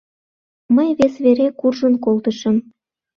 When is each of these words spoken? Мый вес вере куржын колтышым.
Мый 0.75 0.89
вес 0.99 1.13
вере 1.23 1.47
куржын 1.59 1.93
колтышым. 2.03 2.55